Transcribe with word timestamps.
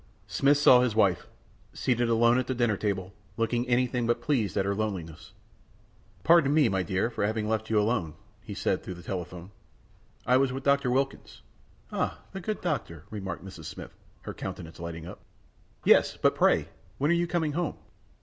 Smith 0.25 0.57
saw 0.57 0.81
his 0.81 0.95
wife, 0.95 1.27
seated 1.73 2.09
alone 2.09 2.39
at 2.39 2.47
the 2.47 2.55
dinner 2.55 2.75
table, 2.75 3.13
looking 3.37 3.67
anything 3.67 4.07
but 4.07 4.19
pleased 4.19 4.57
at 4.57 4.65
her 4.65 4.73
loneliness. 4.73 5.33
"Pardon 6.23 6.55
me, 6.55 6.67
my 6.69 6.81
dear, 6.81 7.11
for 7.11 7.23
having 7.23 7.47
left 7.47 7.69
you 7.69 7.79
alone," 7.79 8.15
he 8.41 8.55
said 8.55 8.81
through 8.81 8.95
the 8.95 9.03
telephone. 9.03 9.51
"I 10.25 10.37
was 10.37 10.51
with 10.51 10.63
Dr. 10.63 10.89
Wilkins." 10.89 11.43
"Ah, 11.91 12.21
the 12.31 12.41
good 12.41 12.61
doctor!" 12.61 13.03
remarked 13.11 13.45
Mrs. 13.45 13.65
Smith, 13.65 13.95
her 14.23 14.33
countenance 14.33 14.79
lighting 14.79 15.05
up. 15.05 15.19
"Yes. 15.85 16.17
But, 16.19 16.33
pray, 16.33 16.69
when 16.97 17.11
are 17.11 17.13
you 17.13 17.27
coming 17.27 17.51
home?" 17.51 17.77